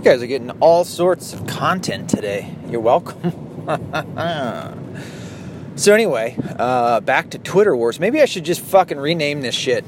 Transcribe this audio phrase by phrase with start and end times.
[0.00, 2.56] You guys are getting all sorts of content today.
[2.70, 3.66] You're welcome.
[5.76, 8.00] so anyway, uh, back to Twitter Wars.
[8.00, 9.84] Maybe I should just fucking rename this shit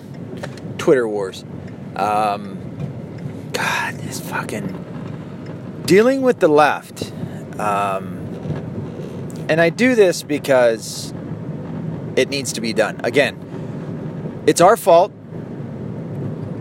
[0.76, 1.46] Twitter Wars.
[1.96, 2.58] Um,
[3.54, 7.10] God, this fucking dealing with the left.
[7.58, 8.18] Um,
[9.48, 11.14] and I do this because
[12.16, 13.00] it needs to be done.
[13.02, 15.10] Again, it's our fault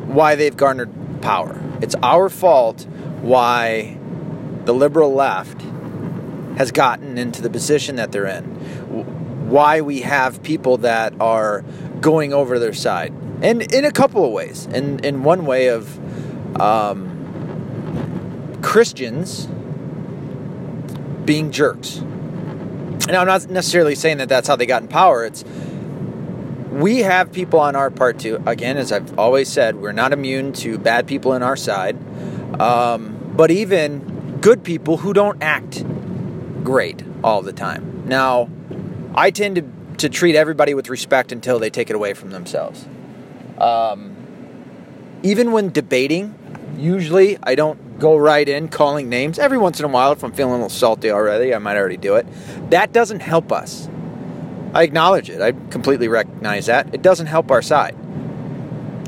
[0.08, 1.62] why they've garnered power.
[1.82, 2.88] It's our fault
[3.22, 3.98] why
[4.66, 5.62] the liberal left
[6.58, 8.44] has gotten into the position that they're in.
[9.50, 11.64] Why we have people that are
[12.00, 13.14] going over their side.
[13.42, 14.66] And in a couple of ways.
[14.68, 16.00] In, in one way of
[16.60, 17.10] um,
[18.62, 19.48] Christians
[21.26, 21.98] being jerks.
[21.98, 25.26] And I'm not necessarily saying that that's how they got in power.
[25.26, 25.44] It's
[26.72, 28.42] we have people on our part too.
[28.46, 31.98] Again, as I've always said, we're not immune to bad people in our side,
[32.62, 35.84] um, but even good people who don't act
[36.64, 38.04] great all the time.
[38.06, 38.52] Now,
[39.16, 39.64] I tend to,
[39.98, 42.86] to treat everybody with respect until they take it away from themselves.
[43.58, 44.16] Um,
[45.24, 46.36] even when debating,
[46.78, 49.40] usually I don't go right in calling names.
[49.40, 51.98] Every once in a while, if I'm feeling a little salty already, I might already
[51.98, 52.28] do it.
[52.70, 53.90] That doesn't help us.
[54.76, 55.42] I acknowledge it.
[55.42, 56.94] I completely recognize that.
[56.94, 57.98] It doesn't help our side.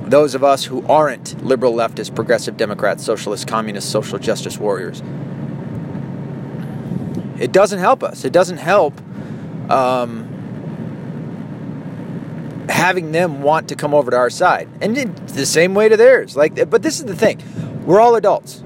[0.05, 5.01] Those of us who aren't liberal, leftist, progressive Democrats, socialists, communists, social justice warriors.
[7.39, 8.25] It doesn't help us.
[8.25, 8.99] It doesn't help
[9.69, 10.27] um,
[12.69, 14.69] having them want to come over to our side.
[14.81, 16.35] And the same way to theirs.
[16.35, 17.41] Like, but this is the thing.
[17.85, 18.61] We're all adults,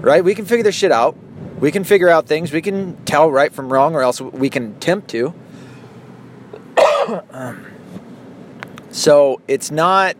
[0.00, 0.22] right?
[0.22, 1.16] We can figure this shit out.
[1.58, 2.52] We can figure out things.
[2.52, 5.32] We can tell right from wrong, or else we can attempt to.
[7.30, 7.66] um,
[8.90, 10.16] so it's not.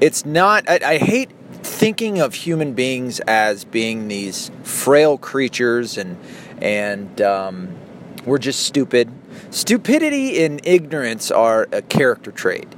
[0.00, 0.68] It's not.
[0.68, 1.30] I, I hate
[1.62, 6.16] thinking of human beings as being these frail creatures and
[6.60, 7.76] and um,
[8.24, 9.10] we're just stupid.
[9.50, 12.68] Stupidity and ignorance are a character trait.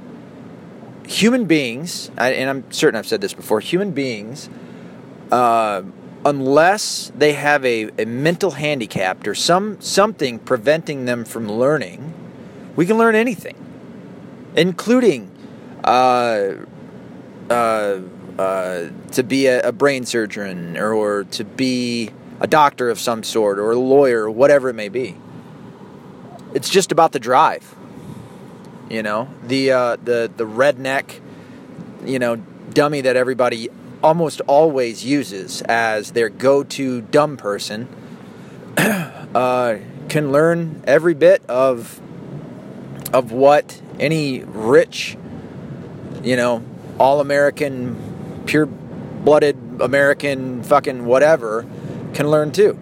[1.07, 4.49] Human beings, and I'm certain I've said this before, human beings,
[5.31, 5.83] uh,
[6.23, 12.13] unless they have a, a mental handicap or some something preventing them from learning,
[12.75, 13.55] we can learn anything,
[14.55, 15.31] including
[15.83, 16.53] uh,
[17.51, 18.01] uh,
[18.39, 23.23] uh, to be a, a, brain surgeon or, or to be a doctor of some
[23.23, 25.17] sort or a lawyer or whatever it may be.
[26.53, 27.75] It's just about the drive.
[28.89, 31.21] You know, the uh, the the redneck,
[32.05, 32.37] you know,
[32.73, 33.69] dummy that everybody
[34.03, 37.87] almost always uses as their go-to dumb person
[38.77, 39.77] uh,
[40.09, 42.01] can learn every bit of
[43.13, 45.17] of what any rich,
[46.23, 46.63] you know,
[47.01, 51.65] all-American, pure-blooded American fucking whatever
[52.13, 52.77] can learn too.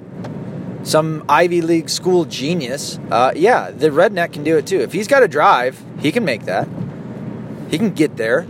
[0.84, 4.82] Some Ivy League school genius, uh, yeah, the redneck can do it too.
[4.82, 6.68] If he's got a drive, he can make that.
[7.70, 8.46] He can get there.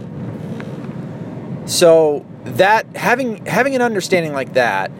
[1.65, 4.91] So that having having an understanding like that,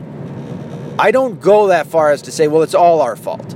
[1.00, 3.56] I don't go that far as to say, well, it's all our fault.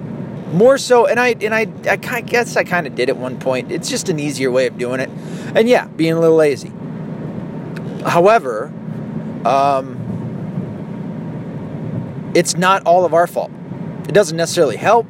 [0.52, 3.72] More so, and I and I I guess I kind of did at one point.
[3.72, 5.10] It's just an easier way of doing it,
[5.56, 6.72] and yeah, being a little lazy.
[8.06, 8.72] However,
[9.46, 10.00] um,
[12.36, 13.52] it's not all of our fault.
[14.08, 15.08] It doesn't necessarily help.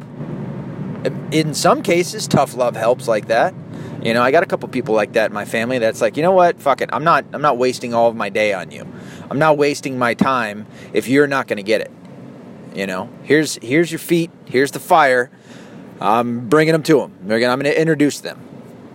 [1.32, 3.54] In some cases, tough love helps like that.
[4.02, 6.24] You know, I got a couple people like that in my family that's like, you
[6.24, 6.90] know what, fuck it.
[6.92, 8.86] I'm not I'm not wasting all of my day on you.
[9.32, 11.92] I'm not wasting my time if you're not going to get it.
[12.76, 15.32] You know, here's here's your feet, here's the fire.
[16.02, 17.14] I'm bringing them to them.
[17.22, 18.42] I'm going to introduce them.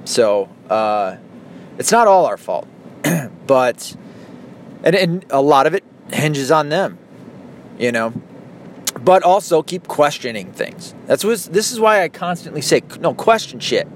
[0.05, 1.17] So uh,
[1.79, 2.69] it's not all our fault,
[3.47, 3.97] but
[4.83, 6.99] and, and a lot of it hinges on them.
[7.79, 8.13] You know,
[9.01, 10.95] but also keep questioning things.
[11.07, 13.89] That's what this is why I constantly say no question shit.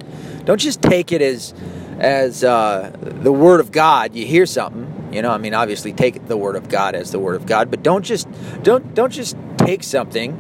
[0.45, 1.55] Don't just take it as
[1.99, 4.15] as uh, the word of God.
[4.15, 5.31] You hear something, you know.
[5.31, 8.05] I mean, obviously take the word of God as the word of God, but don't
[8.05, 8.29] just
[8.63, 10.33] don't don't just take something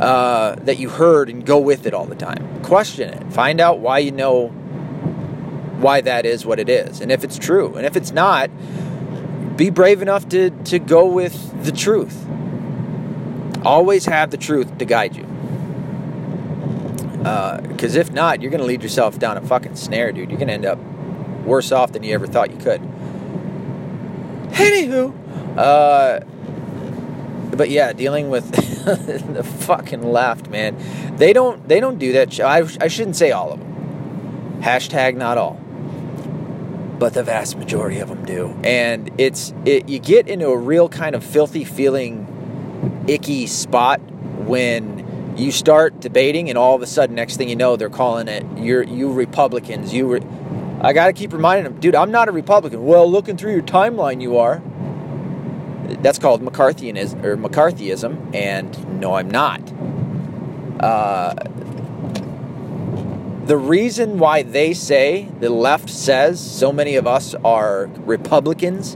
[0.00, 2.62] uh, that you heard and go with it all the time.
[2.62, 3.32] Question it.
[3.32, 4.54] Find out why you know
[5.80, 8.50] why that is what it is, and if it's true, and if it's not,
[9.56, 12.26] be brave enough to to go with the truth
[13.64, 15.24] Always have the truth to guide you.
[17.18, 20.30] Because uh, if not, you're going to lead yourself down a fucking snare, dude.
[20.30, 20.78] You're going to end up
[21.44, 22.80] worse off than you ever thought you could.
[24.52, 25.12] Anywho,
[25.58, 26.20] uh,
[27.54, 28.50] but yeah, dealing with
[29.34, 30.76] the fucking left, man.
[31.16, 32.40] They don't they don't do that.
[32.40, 34.62] I, I shouldn't say all of them.
[34.62, 35.59] Hashtag not all.
[37.00, 38.54] But the vast majority of them do.
[38.62, 44.00] And it's it, you get into a real kind of filthy feeling, icky spot
[44.46, 48.28] when you start debating, and all of a sudden, next thing you know, they're calling
[48.28, 49.92] it you're you Republicans.
[49.94, 50.26] You, re-.
[50.82, 52.84] I got to keep reminding them, dude, I'm not a Republican.
[52.84, 54.62] Well, looking through your timeline, you are.
[56.02, 59.60] That's called McCarthyism or McCarthyism, and no, I'm not.
[60.80, 61.34] Uh,
[63.50, 68.94] the reason why they say the left says so many of us are Republicans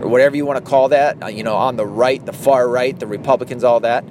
[0.00, 2.68] or whatever you want to call that, uh, you know, on the right, the far
[2.68, 4.04] right, the Republicans, all that.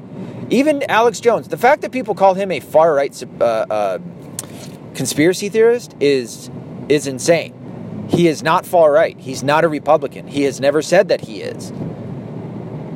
[0.49, 3.99] Even Alex Jones, the fact that people call him a far right uh, uh,
[4.93, 6.49] conspiracy theorist is
[6.89, 8.07] is insane.
[8.09, 9.17] He is not far right.
[9.17, 10.27] He's not a Republican.
[10.27, 11.71] He has never said that he is.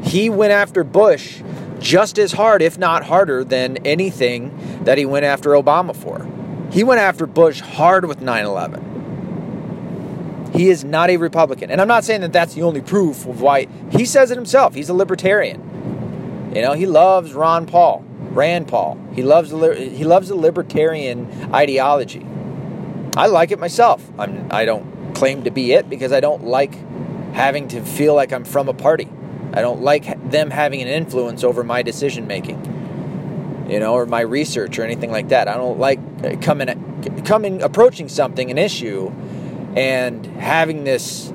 [0.03, 1.41] He went after Bush
[1.79, 6.27] just as hard, if not harder, than anything that he went after Obama for.
[6.71, 8.91] He went after Bush hard with 9 11.
[10.53, 11.69] He is not a Republican.
[11.69, 13.68] And I'm not saying that that's the only proof of why.
[13.91, 14.73] He says it himself.
[14.73, 16.51] He's a libertarian.
[16.56, 18.97] You know, he loves Ron Paul, Rand Paul.
[19.13, 22.25] He loves, he loves the libertarian ideology.
[23.15, 24.06] I like it myself.
[24.18, 26.73] I'm, I don't claim to be it because I don't like
[27.33, 29.07] having to feel like I'm from a party.
[29.53, 32.70] I don't like them having an influence over my decision making
[33.71, 35.47] you know, or my research or anything like that.
[35.47, 39.09] I don't like coming coming approaching something, an issue,
[39.77, 41.31] and having this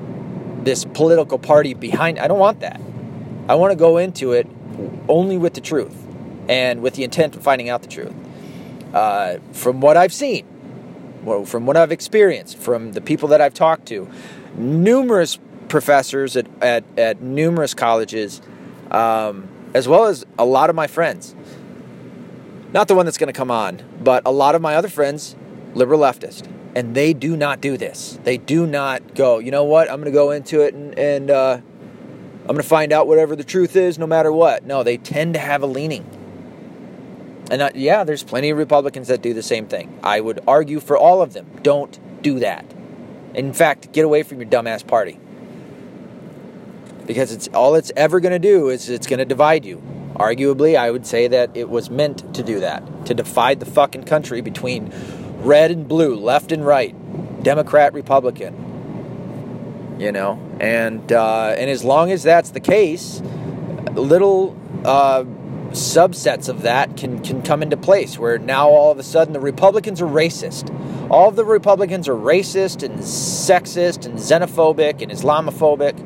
[0.63, 2.19] this political party behind.
[2.19, 2.79] I don't want that.
[3.49, 4.47] I want to go into it
[5.09, 5.95] only with the truth
[6.47, 8.13] and with the intent of finding out the truth.
[8.93, 10.45] Uh, from what I've seen,
[11.23, 14.07] well, from what I've experienced, from the people that I've talked to,
[14.55, 15.39] numerous
[15.69, 18.41] professors at, at, at numerous colleges,
[18.91, 21.35] um, as well as a lot of my friends
[22.73, 25.35] not the one that's going to come on, but a lot of my other friends,
[25.73, 28.19] liberal leftist, and they do not do this.
[28.23, 31.31] They do not go, you know what, I'm going to go into it and, and
[31.31, 31.59] uh,
[32.41, 34.65] I'm going to find out whatever the truth is no matter what.
[34.65, 36.05] No, they tend to have a leaning.
[37.49, 39.99] And uh, yeah, there's plenty of Republicans that do the same thing.
[40.03, 41.47] I would argue for all of them.
[41.61, 42.65] Don't do that.
[43.33, 45.19] In fact, get away from your dumbass party.
[47.05, 49.81] Because it's all it's ever going to do is it's going to divide you.
[50.15, 54.03] Arguably, I would say that it was meant to do that, to divide the fucking
[54.03, 54.91] country between
[55.39, 56.95] red and blue, left and right,
[57.43, 58.63] Democrat, Republican.
[59.99, 63.21] You know, and uh, and as long as that's the case,
[63.93, 64.55] little
[64.85, 65.23] uh,
[65.71, 68.19] subsets of that can can come into place.
[68.19, 70.73] Where now all of a sudden the Republicans are racist.
[71.09, 75.97] All of the Republicans are racist and sexist and xenophobic and Islamophobic,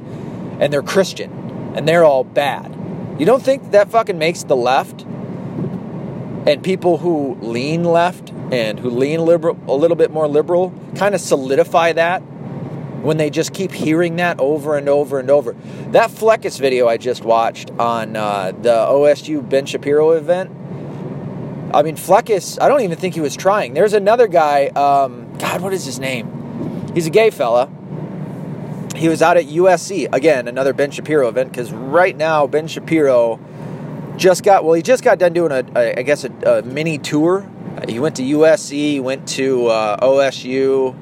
[0.61, 1.31] and they're Christian,
[1.75, 2.77] and they're all bad.
[3.21, 8.89] You don't think that fucking makes the left and people who lean left and who
[8.89, 12.21] lean liberal a little bit more liberal kind of solidify that
[13.03, 15.53] when they just keep hearing that over and over and over.
[15.91, 20.49] That Fleccas video I just watched on uh, the OSU Ben Shapiro event.
[21.75, 23.75] I mean, Fleccas, I don't even think he was trying.
[23.75, 26.89] There's another guy, um, God, what is his name?
[26.95, 27.69] He's a gay fella
[29.01, 33.39] he was out at USC again, another Ben Shapiro event because right now Ben Shapiro
[34.15, 36.99] just got well, he just got done doing a, a I guess a, a, mini
[36.99, 37.49] tour.
[37.89, 40.93] He went to USC, he went to uh, OSU.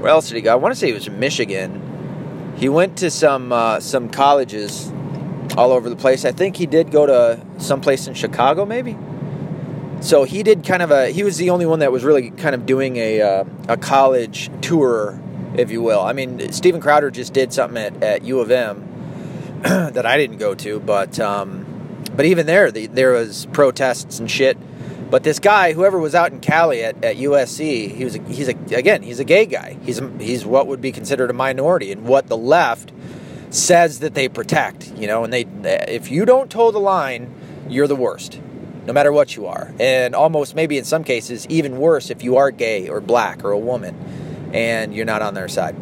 [0.00, 0.50] Where else did he go?
[0.50, 2.54] I want to say he was Michigan.
[2.56, 4.92] He went to some uh, some colleges
[5.56, 6.24] all over the place.
[6.24, 8.98] I think he did go to some place in Chicago, maybe.
[10.00, 11.10] So he did kind of a.
[11.10, 14.50] He was the only one that was really kind of doing a uh, a college
[14.62, 15.20] tour
[15.58, 16.00] if you will.
[16.00, 20.38] I mean, Steven Crowder just did something at, at U of M that I didn't
[20.38, 24.56] go to, but um, but even there, the, there was protests and shit.
[25.10, 28.48] But this guy, whoever was out in Cali at, at USC, he was a, he's
[28.48, 29.76] a again he's a gay guy.
[29.82, 32.92] He's a, he's what would be considered a minority, and what the left
[33.50, 34.92] says that they protect.
[34.96, 35.46] You know, and they
[35.88, 37.32] if you don't toe the line,
[37.68, 38.40] you're the worst
[38.86, 39.74] no matter what you are.
[39.80, 43.50] And almost maybe in some cases, even worse if you are gay or black or
[43.50, 43.96] a woman
[44.52, 45.76] and you're not on their side.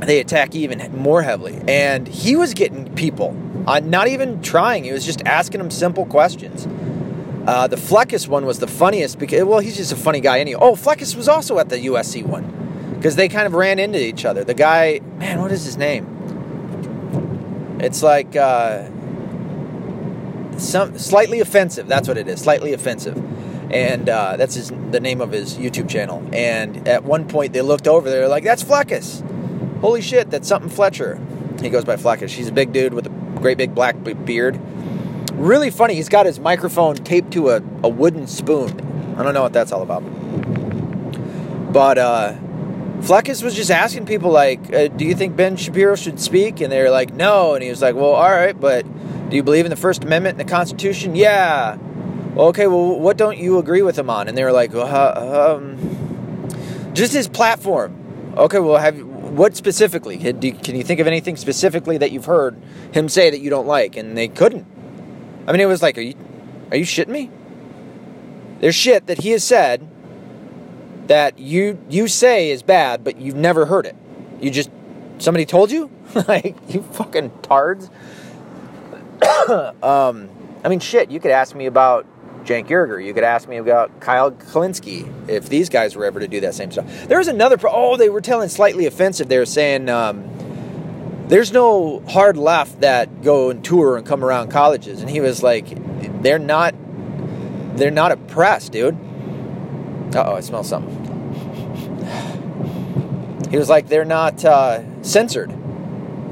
[0.00, 1.60] They attack even more heavily.
[1.66, 3.36] And he was getting people,
[3.66, 6.66] uh, not even trying, he was just asking them simple questions.
[7.46, 10.60] Uh, the Fleccas one was the funniest because, well, he's just a funny guy anyway.
[10.60, 14.24] Oh, Fleccas was also at the USC one because they kind of ran into each
[14.24, 14.42] other.
[14.44, 16.12] The guy, man, what is his name?
[17.80, 18.88] It's like uh,
[20.58, 21.86] some slightly offensive.
[21.86, 22.40] That's what it is.
[22.40, 23.16] Slightly offensive
[23.70, 26.26] and uh, that's his, the name of his YouTube channel.
[26.32, 28.08] And at one point, they looked over.
[28.08, 29.22] They're like, "That's Fleccas!
[29.80, 31.20] Holy shit, that's something Fletcher."
[31.60, 32.30] He goes by Fleccas.
[32.30, 34.60] He's a big dude with a great big black beard.
[35.32, 35.94] Really funny.
[35.94, 39.14] He's got his microphone taped to a, a wooden spoon.
[39.18, 40.00] I don't know what that's all about.
[41.72, 42.34] But uh,
[43.00, 46.72] Fleccas was just asking people like, uh, "Do you think Ben Shapiro should speak?" And
[46.72, 48.84] they were like, "No." And he was like, "Well, all right, but
[49.28, 51.78] do you believe in the First Amendment and the Constitution?" Yeah.
[52.36, 52.66] Well, okay.
[52.66, 54.28] Well, what don't you agree with him on?
[54.28, 55.78] And they were like, well, um,
[56.92, 57.96] "Just his platform."
[58.36, 58.58] Okay.
[58.58, 60.18] Well, have what specifically?
[60.18, 62.60] Can you think of anything specifically that you've heard
[62.92, 63.96] him say that you don't like?
[63.96, 64.66] And they couldn't.
[65.46, 66.14] I mean, it was like, "Are you,
[66.70, 67.30] are you shitting me?"
[68.60, 69.88] There's shit that he has said
[71.06, 73.96] that you you say is bad, but you've never heard it.
[74.42, 74.68] You just
[75.16, 75.90] somebody told you,
[76.28, 77.88] like you fucking tards.
[79.82, 80.28] um,
[80.62, 81.10] I mean, shit.
[81.10, 82.06] You could ask me about
[82.46, 83.04] Cenk Uygur.
[83.04, 86.54] You could ask me about Kyle Kulinski if these guys were ever to do that
[86.54, 86.86] same stuff.
[87.08, 87.58] There's another.
[87.58, 89.28] Pro- oh, they were telling slightly offensive.
[89.28, 94.50] They were saying um, there's no hard left that go and tour and come around
[94.50, 95.66] colleges, and he was like,
[96.22, 96.74] they're not.
[97.76, 98.98] They're not oppressed, dude
[100.14, 100.94] oh, I smell something.
[103.50, 105.52] He was like, they're not uh, censored.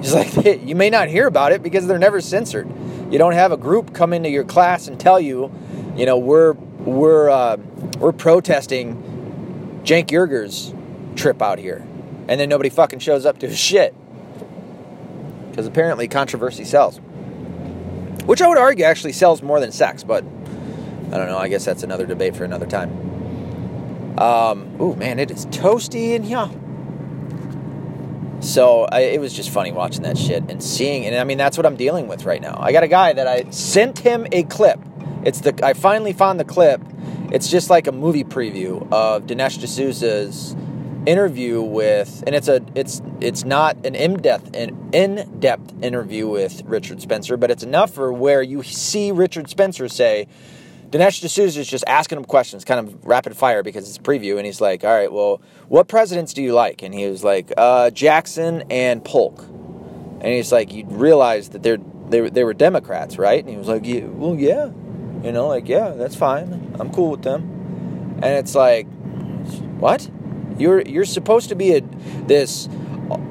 [0.01, 2.69] He's like, you may not hear about it because they're never censored.
[3.11, 5.53] You don't have a group come into your class and tell you,
[5.97, 7.57] you know, we're we're uh,
[7.99, 10.75] we're protesting Cenk Uygur's
[11.17, 11.87] trip out here,
[12.29, 13.95] and then nobody fucking shows up to his shit
[15.51, 16.99] because apparently controversy sells,
[18.27, 21.39] which I would argue actually sells more than sex, but I don't know.
[21.39, 22.91] I guess that's another debate for another time.
[24.19, 26.51] Um, oh man, it is toasty in here.
[28.41, 31.57] So I, it was just funny watching that shit and seeing, and I mean that's
[31.57, 32.57] what I'm dealing with right now.
[32.61, 34.81] I got a guy that I sent him a clip.
[35.25, 36.81] It's the I finally found the clip.
[37.33, 40.55] It's just like a movie preview of Dinesh D'Souza's
[41.07, 46.63] interview with, and it's a it's it's not an in depth in depth interview with
[46.65, 50.29] Richard Spencer, but it's enough for where you see Richard Spencer say
[50.91, 54.47] Dinesh D'Souza is just asking him questions, kind of rapid fire because it's preview, and
[54.47, 57.91] he's like, "All right, well, what presidents do you like?" And he was like, uh,
[57.91, 61.79] "Jackson and Polk," and he's like, "You realize that they're
[62.11, 64.71] they they were Democrats, right?" And he was like, yeah, "Well, yeah,
[65.25, 66.77] you know, like yeah, that's fine.
[66.79, 68.87] I'm cool with them." And it's like,
[69.79, 70.09] what?
[70.59, 71.81] You're you're supposed to be a
[72.27, 72.69] this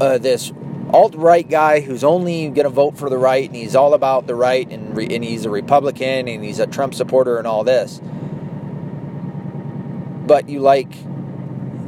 [0.02, 0.52] uh, this
[0.92, 4.28] alt right guy who's only going to vote for the right and he's all about
[4.28, 7.64] the right and, re- and he's a Republican and he's a Trump supporter and all
[7.64, 8.00] this.
[10.28, 10.92] But you like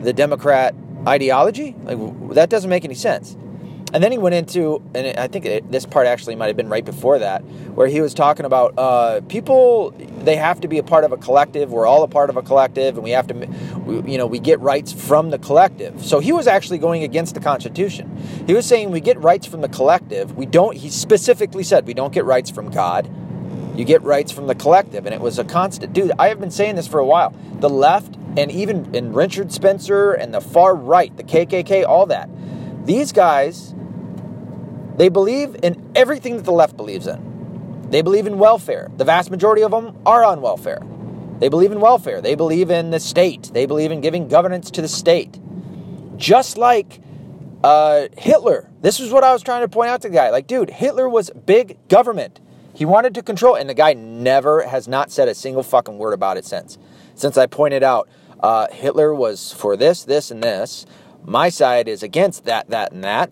[0.03, 0.73] the Democrat
[1.07, 1.75] ideology?
[1.83, 3.37] Like that doesn't make any sense.
[3.95, 6.67] And then he went into, and I think it, this part actually might have been
[6.67, 9.91] right before that, where he was talking about uh, people.
[9.91, 11.71] They have to be a part of a collective.
[11.71, 13.33] We're all a part of a collective, and we have to,
[13.85, 16.03] we, you know, we get rights from the collective.
[16.03, 18.13] So he was actually going against the Constitution.
[18.45, 20.35] He was saying we get rights from the collective.
[20.35, 20.75] We don't.
[20.75, 23.09] He specifically said we don't get rights from God.
[23.77, 25.93] You get rights from the collective, and it was a constant.
[25.93, 27.33] Dude, I have been saying this for a while.
[27.61, 32.29] The left, and even in Richard Spencer and the far right, the KKK, all that.
[32.85, 33.73] These guys
[34.97, 37.87] they believe in everything that the left believes in.
[37.89, 38.89] They believe in welfare.
[38.97, 40.81] The vast majority of them are on welfare.
[41.39, 42.21] They believe in welfare.
[42.21, 43.51] They believe in the state.
[43.53, 45.39] They believe in giving governance to the state.
[46.17, 47.01] Just like
[47.63, 48.69] uh, Hitler.
[48.81, 50.29] This is what I was trying to point out to the guy.
[50.29, 52.39] Like, dude, Hitler was big government.
[52.73, 56.13] He wanted to control, and the guy never has not said a single fucking word
[56.13, 56.77] about it since.
[57.15, 58.09] Since I pointed out
[58.39, 60.85] uh, Hitler was for this, this, and this.
[61.23, 63.31] My side is against that, that, and that.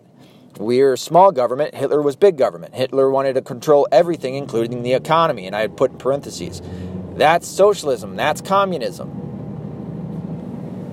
[0.58, 1.74] We're small government.
[1.74, 2.74] Hitler was big government.
[2.74, 5.46] Hitler wanted to control everything, including the economy.
[5.46, 6.62] And I had put in parentheses.
[7.14, 8.16] That's socialism.
[8.16, 9.22] That's communism.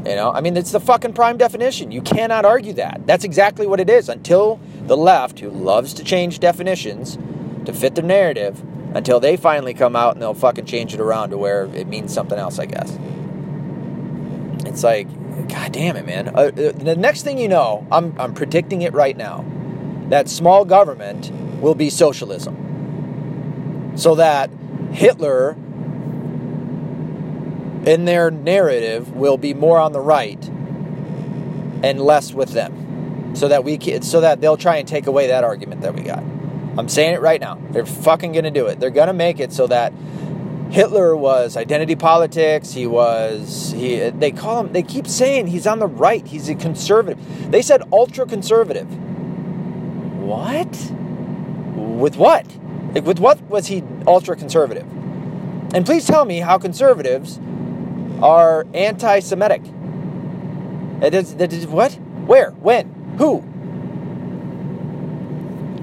[0.06, 1.92] You know, I mean, it's the fucking prime definition.
[1.92, 3.02] You cannot argue that.
[3.06, 7.20] That's exactly what it is until the left, who loves to change definitions
[7.66, 8.60] to fit their narrative,
[8.96, 12.12] until they finally come out and they'll fucking change it around to where it means
[12.12, 12.98] something else, I guess.
[14.66, 15.08] It's like,
[15.48, 16.30] God damn it, man.
[16.30, 19.46] Uh, uh, the next thing you know, I'm, I'm predicting it right now,
[20.10, 23.94] that small government will be socialism.
[23.96, 24.50] So that
[24.92, 25.52] Hitler,
[27.86, 30.44] in their narrative, will be more on the right
[31.84, 33.36] and less with them.
[33.36, 36.02] So that we can, so that they'll try and take away that argument that we
[36.02, 36.24] got.
[36.78, 37.60] I'm saying it right now.
[37.72, 38.80] They're fucking gonna do it.
[38.80, 39.94] They're gonna make it so that
[40.72, 42.72] Hitler was identity politics.
[42.72, 44.10] He was he.
[44.10, 44.72] They call him.
[44.72, 46.26] They keep saying he's on the right.
[46.26, 47.52] He's a conservative.
[47.52, 48.88] They said ultra conservative.
[50.22, 50.70] What?
[51.76, 52.46] With what?
[52.94, 54.88] Like with what was he ultra conservative?
[55.74, 57.40] And please tell me how conservatives
[58.22, 59.64] are anti-Semitic.
[61.00, 61.94] That is, that is what?
[62.26, 62.52] Where?
[62.52, 63.16] When?
[63.18, 63.40] Who?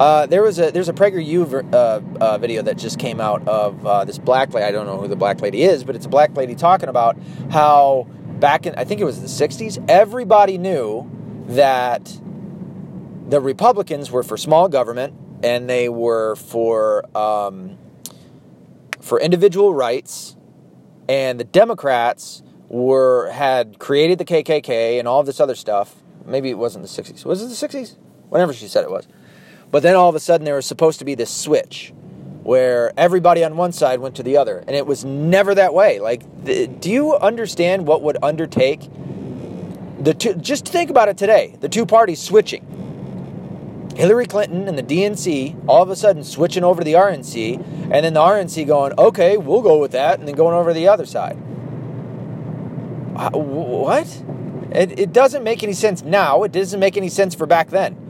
[0.00, 3.84] Uh, there was a there's a PragerU uh, uh, video that just came out of
[3.84, 4.64] uh, this black lady.
[4.64, 7.16] I don't know who the black lady is, but it's a black lady talking about
[7.50, 8.06] how
[8.38, 11.10] back in I think it was the '60s, everybody knew
[11.48, 12.16] that
[13.28, 17.76] the Republicans were for small government and they were for um,
[19.00, 20.36] for individual rights,
[21.08, 25.96] and the Democrats were had created the KKK and all this other stuff.
[26.24, 27.24] Maybe it wasn't the 60s.
[27.24, 27.96] Was it the 60s?
[28.28, 29.08] Whenever she said it was.
[29.70, 31.92] But then all of a sudden there was supposed to be this switch
[32.42, 36.00] where everybody on one side went to the other, and it was never that way.
[36.00, 38.88] Like, the, do you understand what would undertake
[40.00, 40.34] the two?
[40.34, 42.64] Just think about it today: the two parties switching.
[43.96, 47.56] Hillary Clinton and the DNC all of a sudden switching over to the RNC,
[47.92, 50.74] and then the RNC going, "Okay, we'll go with that," and then going over to
[50.74, 51.36] the other side.
[53.14, 54.22] Uh, what?
[54.70, 56.44] It, it doesn't make any sense now.
[56.44, 58.07] It doesn't make any sense for back then.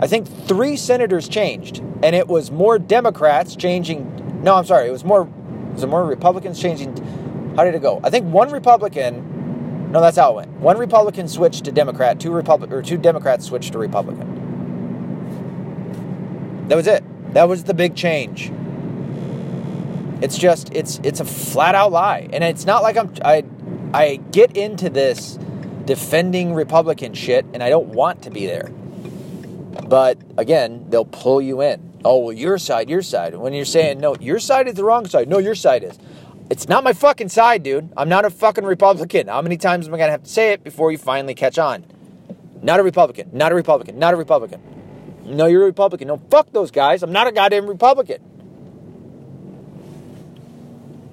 [0.00, 4.42] I think three senators changed, and it was more Democrats changing.
[4.42, 5.24] No, I'm sorry, it was more.
[5.72, 6.96] Was it more Republicans changing?
[7.56, 8.00] How did it go?
[8.02, 9.92] I think one Republican.
[9.92, 10.50] No, that's how it went.
[10.54, 12.18] One Republican switched to Democrat.
[12.18, 14.42] Two Republic or two Democrats switched to Republican.
[16.68, 17.04] That was it.
[17.34, 18.52] That was the big change.
[20.20, 23.44] It's just it's it's a flat out lie, and it's not like I'm I
[23.92, 25.38] I get into this
[25.84, 28.70] defending Republican shit, and I don't want to be there.
[29.88, 32.00] But again, they'll pull you in.
[32.04, 33.34] Oh, well, your side, your side.
[33.34, 35.28] When you're saying, no, your side is the wrong side.
[35.28, 35.98] No, your side is.
[36.50, 37.90] It's not my fucking side, dude.
[37.96, 39.28] I'm not a fucking Republican.
[39.28, 41.58] How many times am I going to have to say it before you finally catch
[41.58, 41.84] on?
[42.62, 43.30] Not a Republican.
[43.32, 43.98] Not a Republican.
[43.98, 44.60] Not a Republican.
[45.24, 46.08] No, you're a Republican.
[46.08, 47.02] No, fuck those guys.
[47.02, 48.22] I'm not a goddamn Republican.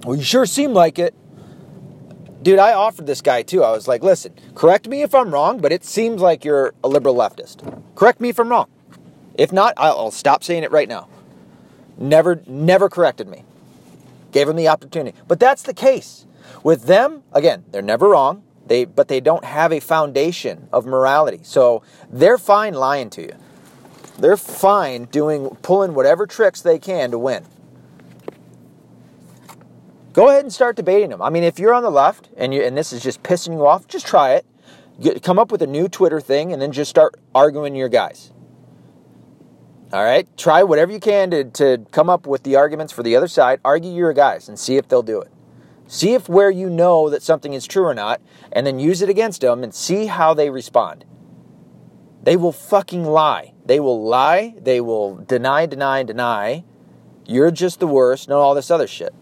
[0.04, 1.14] Well, you sure seem like it.
[2.42, 3.64] Dude, I offered this guy too.
[3.64, 6.88] I was like, listen, correct me if I'm wrong, but it seems like you're a
[6.88, 7.84] liberal leftist.
[7.96, 8.68] Correct me if I'm wrong.
[9.36, 11.08] If not, I'll stop saying it right now.
[11.98, 13.44] Never, never corrected me.
[14.32, 15.16] Gave him the opportunity.
[15.28, 16.26] But that's the case.
[16.64, 18.44] With them, again, they're never wrong.
[18.66, 21.42] They, but they don't have a foundation of morality.
[21.44, 23.36] So they're fine lying to you.
[24.18, 27.46] They're fine doing, pulling whatever tricks they can to win.
[30.14, 31.22] Go ahead and start debating them.
[31.22, 33.66] I mean, if you're on the left and you and this is just pissing you
[33.66, 34.46] off, just try it.
[35.00, 38.32] Get, come up with a new Twitter thing and then just start arguing your guys.
[39.94, 40.28] All right?
[40.38, 43.60] Try whatever you can to, to come up with the arguments for the other side.
[43.64, 45.32] Argue your guys and see if they'll do it.
[45.88, 48.22] See if where you know that something is true or not,
[48.52, 51.04] and then use it against them and see how they respond.
[52.24, 53.54] They will fucking lie.
[53.66, 54.56] They will lie.
[54.58, 56.64] They will deny, deny, deny.
[57.26, 59.14] You're just the worst, and all this other shit.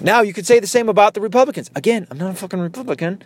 [0.00, 1.70] Now, you could say the same about the Republicans.
[1.74, 3.22] Again, I'm not a fucking Republican.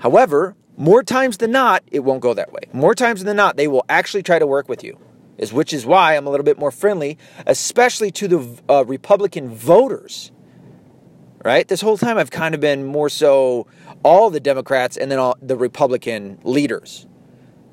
[0.00, 2.62] However, more times than not, it won't go that way.
[2.72, 4.98] More times than not, they will actually try to work with you.
[5.38, 9.54] Is which is why I'm a little bit more friendly, especially to the uh, Republican
[9.54, 10.30] voters.
[11.44, 11.66] Right?
[11.66, 13.66] This whole time I've kind of been more so
[14.04, 17.06] all the Democrats and then all the Republican leaders.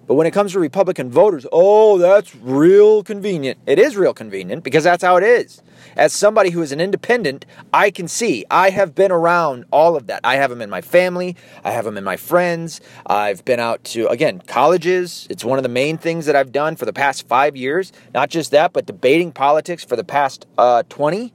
[0.08, 3.60] But when it comes to Republican voters, oh, that's real convenient.
[3.68, 5.62] It is real convenient because that's how it is.
[5.96, 8.46] As somebody who is an independent, I can see.
[8.50, 10.22] I have been around all of that.
[10.24, 12.82] I have them in my family, I have them in my friends.
[13.06, 15.28] I've been out to, again, colleges.
[15.30, 17.92] It's one of the main things that I've done for the past five years.
[18.13, 21.34] Not just that, but debating politics for the past uh, 20.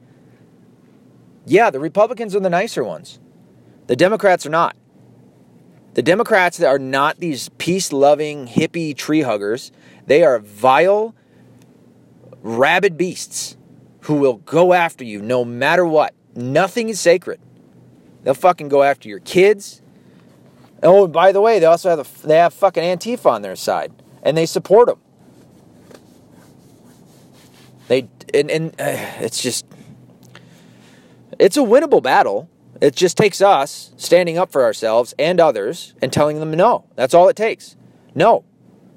[1.47, 3.19] Yeah, the Republicans are the nicer ones,
[3.87, 4.77] the Democrats are not.
[5.95, 9.71] The Democrats are not these peace loving, hippie tree huggers.
[10.07, 11.15] They are vile,
[12.43, 13.57] rabid beasts
[14.05, 16.15] who will go after you no matter what.
[16.35, 17.41] Nothing is sacred.
[18.23, 19.81] They'll fucking go after your kids.
[20.83, 23.57] Oh, and by the way, they also have a, they have fucking Antifa on their
[23.57, 25.01] side, and they support them.
[27.89, 29.65] They and, and uh, it's just
[31.39, 32.51] it's a winnable battle.
[32.81, 36.85] It just takes us standing up for ourselves and others and telling them no.
[36.97, 37.77] That's all it takes.
[38.15, 38.45] No,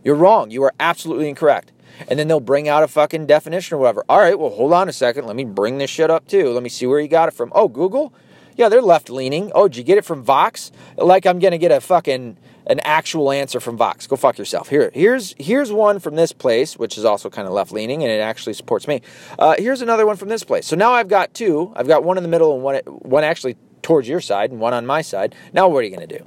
[0.04, 0.52] you're wrong.
[0.52, 1.72] You are absolutely incorrect.
[2.08, 4.04] And then they'll bring out a fucking definition or whatever.
[4.10, 5.26] All right, well, hold on a second.
[5.26, 6.50] Let me bring this shit up too.
[6.50, 7.52] Let me see where you got it from.
[7.56, 8.14] Oh, Google?
[8.58, 9.52] Yeah, they're left leaning.
[9.54, 10.72] Oh, did you get it from Vox?
[10.98, 14.08] Like I'm to get a fucking an actual answer from Vox.
[14.08, 14.68] Go fuck yourself.
[14.70, 18.12] Here, here's here's one from this place, which is also kind of left leaning, and
[18.12, 19.02] it actually supports me.
[19.38, 20.66] Uh, here's another one from this place.
[20.66, 21.72] So now I've got two.
[21.76, 24.74] I've got one in the middle and one one actually towards your side and one
[24.74, 25.36] on my side.
[25.54, 26.26] Now what are you to do?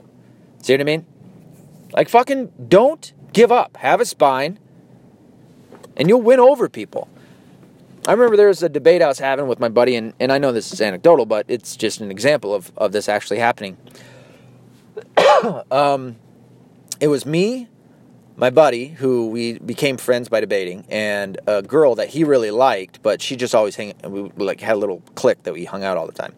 [0.62, 1.04] See what I mean?
[1.92, 3.76] Like fucking don't give up.
[3.78, 4.58] Have a spine
[5.96, 7.08] and you'll win over people.
[8.06, 10.38] I remember there was a debate I was having with my buddy, and, and I
[10.38, 13.76] know this is anecdotal, but it's just an example of, of this actually happening.
[15.70, 16.16] um,
[16.98, 17.68] it was me,
[18.36, 23.02] my buddy, who we became friends by debating, and a girl that he really liked,
[23.02, 23.94] but she just always hang.
[24.02, 26.34] We like had a little clique that we hung out all the time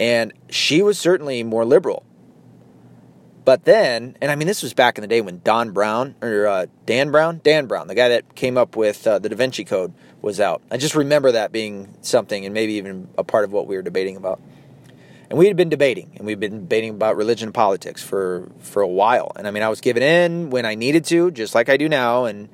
[0.00, 2.02] and she was certainly more liberal.
[3.50, 6.46] But then, and I mean, this was back in the day when Don Brown or
[6.46, 9.64] uh, Dan Brown, Dan Brown, the guy that came up with uh, the Da Vinci
[9.64, 10.62] Code, was out.
[10.70, 13.82] I just remember that being something, and maybe even a part of what we were
[13.82, 14.40] debating about.
[15.28, 18.82] And we had been debating, and we'd been debating about religion and politics for for
[18.82, 19.32] a while.
[19.34, 21.88] And I mean, I was giving in when I needed to, just like I do
[21.88, 22.48] now, and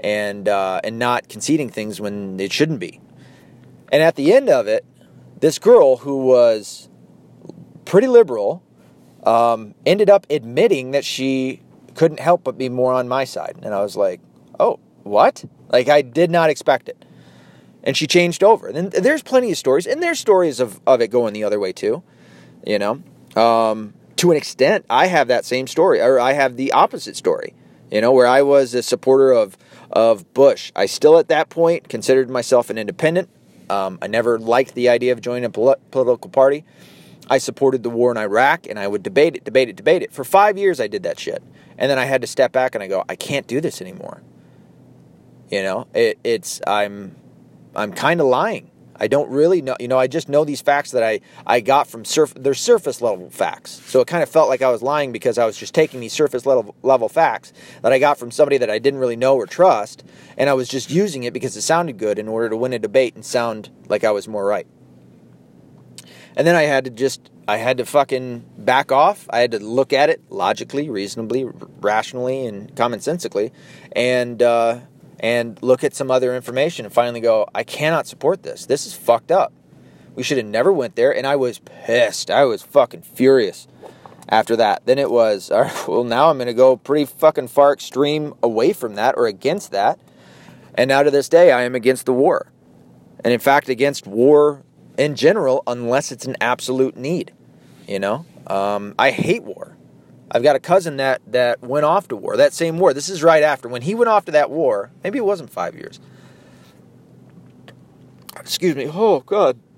[0.00, 3.00] and uh, and not conceding things when it shouldn't be.
[3.90, 4.84] And at the end of it,
[5.40, 6.90] this girl who was
[7.86, 8.62] pretty liberal
[9.22, 11.60] um, ended up admitting that she
[11.94, 13.56] couldn't help but be more on my side.
[13.62, 14.20] And I was like,
[14.58, 15.44] oh, what?
[15.70, 17.04] Like, I did not expect it.
[17.82, 18.68] And she changed over.
[18.68, 21.72] And there's plenty of stories, and there's stories of, of it going the other way
[21.72, 22.02] too,
[22.66, 23.02] you know.
[23.34, 27.54] Um, to an extent, I have that same story, or I have the opposite story,
[27.90, 29.56] you know, where I was a supporter of,
[29.90, 30.70] of Bush.
[30.76, 33.28] I still, at that point, considered myself an independent.
[33.68, 36.64] Um, I never liked the idea of joining a pol- political party.
[37.32, 40.12] I supported the war in Iraq and I would debate it, debate it, debate it.
[40.12, 41.42] For five years, I did that shit.
[41.78, 44.20] And then I had to step back and I go, I can't do this anymore.
[45.50, 47.16] You know, it, it's, I'm,
[47.74, 48.70] I'm kind of lying.
[48.96, 49.76] I don't really know.
[49.80, 52.34] You know, I just know these facts that I, I got from surf.
[52.36, 53.80] They're surface level facts.
[53.86, 56.12] So it kind of felt like I was lying because I was just taking these
[56.12, 59.46] surface level level facts that I got from somebody that I didn't really know or
[59.46, 60.04] trust,
[60.36, 62.78] and I was just using it because it sounded good in order to win a
[62.78, 64.66] debate and sound like I was more right.
[66.36, 69.26] And then I had to just I had to fucking back off.
[69.30, 71.44] I had to look at it logically, reasonably,
[71.80, 73.50] rationally, and commonsensically,
[73.92, 74.80] and uh,
[75.22, 78.66] and look at some other information and finally go, I cannot support this.
[78.66, 79.52] This is fucked up.
[80.14, 81.16] We should have never went there.
[81.16, 82.30] And I was pissed.
[82.30, 83.68] I was fucking furious
[84.28, 84.84] after that.
[84.84, 88.34] Then it was, all right, well, now I'm going to go pretty fucking far extreme
[88.42, 90.00] away from that or against that.
[90.74, 92.50] And now to this day, I am against the war.
[93.24, 94.64] And in fact, against war
[95.02, 97.32] in general, unless it's an absolute need.
[97.88, 99.76] You know, um, I hate war.
[100.30, 102.36] I've got a cousin that that went off to war.
[102.36, 102.94] That same war.
[102.94, 104.90] This is right after when he went off to that war.
[105.02, 105.98] Maybe it wasn't five years.
[108.36, 108.88] Excuse me.
[108.88, 109.58] Oh God.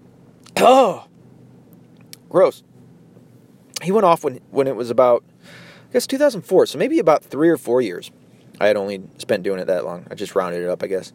[0.57, 1.09] Oh.
[2.29, 2.63] Gross.
[3.83, 5.25] He went off when when it was about,
[5.91, 6.67] I guess 2004.
[6.67, 8.13] So maybe about three or four years.
[8.61, 10.07] I had only spent doing it that long.
[10.11, 11.13] I just rounded it up, I guess.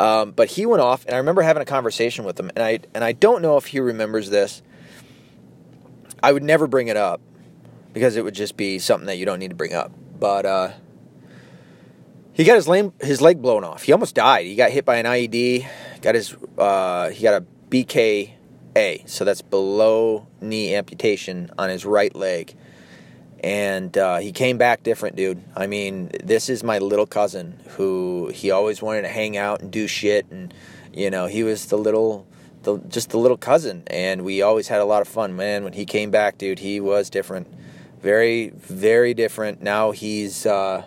[0.00, 2.80] Um, but he went off, and I remember having a conversation with him, and I
[2.94, 4.62] and I don't know if he remembers this.
[6.22, 7.20] I would never bring it up
[7.92, 9.92] because it would just be something that you don't need to bring up.
[10.18, 10.70] But uh,
[12.32, 13.82] he got his lane, his leg blown off.
[13.82, 14.46] He almost died.
[14.46, 15.66] He got hit by an IED.
[16.00, 22.14] Got his uh, he got a BKA, so that's below knee amputation on his right
[22.14, 22.54] leg.
[23.42, 25.42] And uh, he came back different, dude.
[25.56, 29.70] I mean, this is my little cousin who he always wanted to hang out and
[29.70, 30.54] do shit, and
[30.92, 32.26] you know, he was the little
[32.62, 35.34] the, just the little cousin, and we always had a lot of fun.
[35.36, 37.48] Man, when he came back, dude, he was different.
[38.00, 39.62] Very very different.
[39.62, 40.84] Now he's uh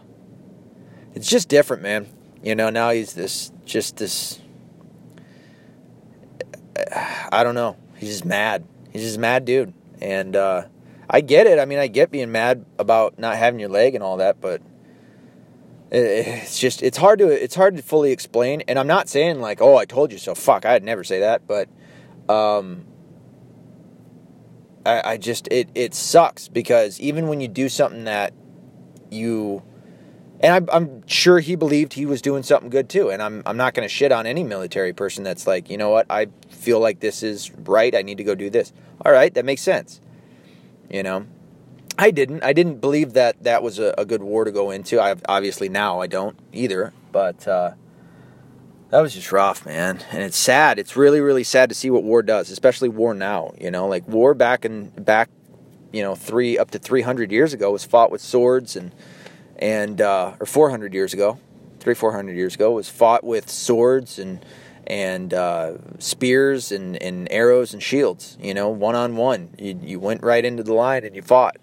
[1.13, 2.07] it's just different man.
[2.43, 4.39] You know now he's this just this
[7.31, 7.77] i don't know.
[7.95, 8.65] He's just mad.
[8.91, 9.73] He's just mad dude.
[10.01, 10.65] And uh
[11.09, 14.03] i get it i mean i get being mad about not having your leg and
[14.03, 14.61] all that but
[15.91, 19.61] it's just it's hard to it's hard to fully explain and i'm not saying like
[19.61, 21.69] oh i told you so fuck i'd never say that but
[22.27, 22.85] um
[24.85, 28.33] I, I just it it sucks because even when you do something that
[29.09, 29.63] you
[30.39, 33.09] and I'm, I'm sure he believed he was doing something good too.
[33.09, 35.89] And I'm, I'm not going to shit on any military person that's like, you know
[35.89, 37.95] what, I feel like this is right.
[37.95, 38.73] I need to go do this.
[39.03, 40.01] All right, that makes sense.
[40.89, 41.25] You know,
[41.97, 42.43] I didn't.
[42.43, 44.99] I didn't believe that that was a, a good war to go into.
[44.99, 46.93] I obviously now I don't either.
[47.11, 47.71] But uh,
[48.89, 50.03] that was just rough, man.
[50.11, 50.79] And it's sad.
[50.79, 53.53] It's really, really sad to see what war does, especially war now.
[53.59, 55.29] You know, like war back in back,
[55.91, 58.93] you know, three up to three hundred years ago was fought with swords and
[59.57, 61.39] and uh, or four hundred years ago,
[61.79, 64.45] three four hundred years ago was fought with swords and
[64.87, 68.37] and uh, spears and, and arrows and shields.
[68.41, 69.49] You know, one on one.
[69.57, 71.57] You you went right into the line and you fought.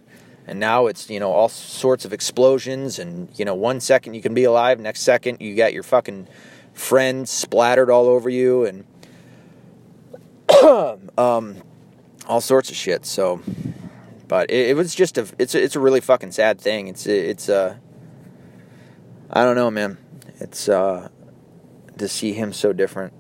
[0.47, 4.23] And now it's you know all sorts of explosions and you know one second you
[4.23, 6.29] can be alive, next second you got your fucking
[6.73, 8.85] friends splattered all over you and
[11.19, 11.57] um,
[12.27, 13.07] all sorts of shit.
[13.07, 13.41] So,
[14.29, 16.89] but it, it, was just a it's a, it's a really fucking sad thing.
[16.89, 17.77] It's it's uh
[19.31, 19.99] I don't know, man.
[20.41, 21.09] It's uh
[21.99, 23.13] to see him so different.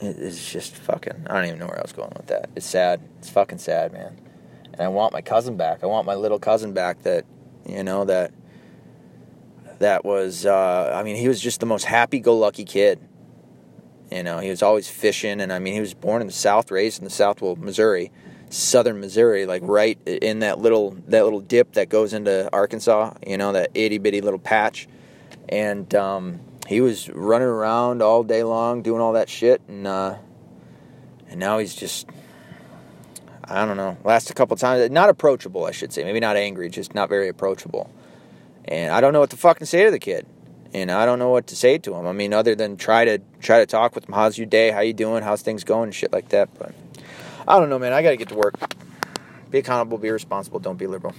[0.00, 1.26] It's just fucking.
[1.28, 2.50] I don't even know where I was going with that.
[2.54, 3.00] It's sad.
[3.18, 4.18] It's fucking sad, man.
[4.72, 5.82] And I want my cousin back.
[5.82, 7.02] I want my little cousin back.
[7.02, 7.24] That
[7.66, 8.32] you know that
[9.80, 13.00] that was, uh, I mean, he was just the most happy go lucky kid.
[14.10, 16.70] You know, he was always fishing, and I mean, he was born in the South,
[16.70, 18.10] raised in the South, well, Missouri.
[18.50, 23.14] southern Missouri, like right in that little that little dip that goes into Arkansas.
[23.26, 24.88] You know that itty bitty little patch,
[25.48, 30.16] and um, he was running around all day long doing all that shit, and uh,
[31.30, 32.06] and now he's just
[33.42, 33.96] I don't know.
[34.04, 36.04] Last a couple times, not approachable, I should say.
[36.04, 37.90] Maybe not angry, just not very approachable.
[38.66, 40.26] And I don't know what to fucking say to the kid.
[40.74, 42.06] And I don't know what to say to him.
[42.06, 44.12] I mean, other than try to try to talk with him.
[44.12, 44.70] How's your day?
[44.70, 45.22] How you doing?
[45.22, 45.92] How's things going?
[45.92, 46.50] Shit like that.
[46.58, 46.74] But
[47.48, 47.94] I don't know, man.
[47.94, 48.56] I got to get to work.
[49.50, 49.96] Be accountable.
[49.96, 50.60] Be responsible.
[50.60, 51.14] Don't be liberal.